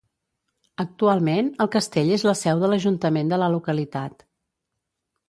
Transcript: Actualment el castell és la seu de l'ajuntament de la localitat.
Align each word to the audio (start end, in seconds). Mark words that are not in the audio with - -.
Actualment 0.83 1.51
el 1.65 1.69
castell 1.75 2.09
és 2.15 2.25
la 2.29 2.33
seu 2.39 2.63
de 2.63 2.71
l'ajuntament 2.73 3.29
de 3.35 3.39
la 3.43 3.51
localitat. 3.57 4.27